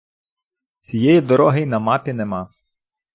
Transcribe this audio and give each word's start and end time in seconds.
Цієї 0.77 1.21
дороги 1.21 1.61
й 1.61 1.65
на 1.65 1.79
мапі 1.79 2.13
нема. 2.13 2.51